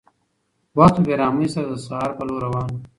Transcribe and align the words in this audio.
وخت 0.77 0.95
په 0.97 1.01
بې 1.05 1.13
رحمۍ 1.21 1.47
سره 1.53 1.67
د 1.69 1.75
سهار 1.85 2.09
په 2.17 2.23
لور 2.27 2.41
روان 2.45 2.67
و. 2.71 2.73